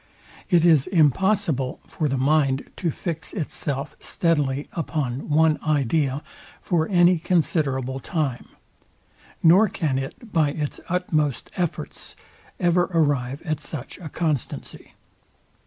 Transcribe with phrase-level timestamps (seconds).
[0.49, 6.23] It is impossible for the mind to fix itself steadily upon one idea
[6.59, 8.47] for any considerable time;
[9.43, 12.15] nor can it by its utmost efforts
[12.59, 14.93] ever arrive at such a constancy.